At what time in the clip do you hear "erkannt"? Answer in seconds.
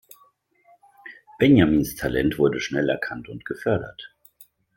2.89-3.29